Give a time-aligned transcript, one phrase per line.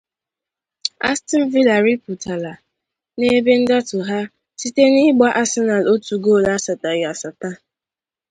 [1.09, 2.53] Aston Villa riputala
[3.17, 4.19] n’ebe ndatụ ha
[4.59, 7.49] site na igba Arsenal otu goolu asataghị asata.